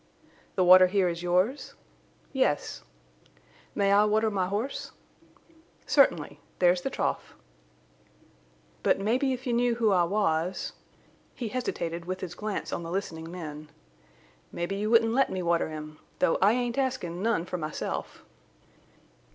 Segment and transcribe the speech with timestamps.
[0.55, 1.75] "The water here is yours?"
[2.33, 2.81] "Yes."
[3.75, 4.93] "May I water my horse?"
[5.85, 6.39] "Certainly.
[6.57, 7.35] There's the trough."
[8.81, 10.73] "But mebbe if you knew who I was—"
[11.35, 13.69] He hesitated, with his glance on the listening men.
[14.51, 18.25] "Mebbe you wouldn't let me water him—though I ain't askin' none for myself."